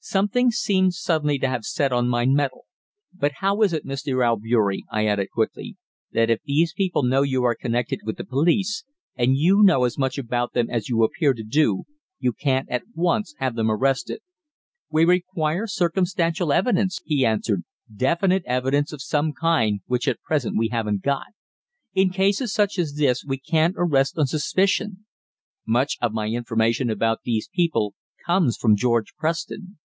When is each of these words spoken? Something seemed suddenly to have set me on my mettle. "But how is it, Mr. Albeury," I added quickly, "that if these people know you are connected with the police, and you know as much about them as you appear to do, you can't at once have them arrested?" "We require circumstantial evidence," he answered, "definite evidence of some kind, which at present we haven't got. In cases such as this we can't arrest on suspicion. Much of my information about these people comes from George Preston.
Something 0.00 0.50
seemed 0.50 0.94
suddenly 0.94 1.38
to 1.38 1.48
have 1.48 1.66
set 1.66 1.90
me 1.90 1.98
on 1.98 2.08
my 2.08 2.24
mettle. 2.24 2.64
"But 3.12 3.32
how 3.40 3.60
is 3.60 3.74
it, 3.74 3.84
Mr. 3.84 4.24
Albeury," 4.26 4.84
I 4.90 5.04
added 5.04 5.28
quickly, 5.30 5.76
"that 6.12 6.30
if 6.30 6.40
these 6.44 6.72
people 6.72 7.02
know 7.02 7.20
you 7.20 7.44
are 7.44 7.54
connected 7.54 8.00
with 8.04 8.16
the 8.16 8.24
police, 8.24 8.84
and 9.16 9.36
you 9.36 9.62
know 9.62 9.84
as 9.84 9.98
much 9.98 10.16
about 10.16 10.54
them 10.54 10.70
as 10.70 10.88
you 10.88 11.02
appear 11.02 11.34
to 11.34 11.42
do, 11.42 11.82
you 12.18 12.32
can't 12.32 12.66
at 12.70 12.84
once 12.94 13.34
have 13.36 13.54
them 13.54 13.70
arrested?" 13.70 14.20
"We 14.90 15.04
require 15.04 15.66
circumstantial 15.66 16.54
evidence," 16.54 17.00
he 17.04 17.26
answered, 17.26 17.64
"definite 17.94 18.44
evidence 18.46 18.94
of 18.94 19.02
some 19.02 19.34
kind, 19.34 19.80
which 19.88 20.08
at 20.08 20.22
present 20.22 20.56
we 20.56 20.68
haven't 20.68 21.02
got. 21.02 21.26
In 21.92 22.08
cases 22.08 22.50
such 22.54 22.78
as 22.78 22.94
this 22.94 23.24
we 23.26 23.36
can't 23.36 23.74
arrest 23.76 24.16
on 24.16 24.26
suspicion. 24.26 25.04
Much 25.66 25.98
of 26.00 26.14
my 26.14 26.28
information 26.28 26.88
about 26.88 27.18
these 27.24 27.50
people 27.54 27.94
comes 28.24 28.56
from 28.56 28.74
George 28.74 29.12
Preston. 29.18 29.76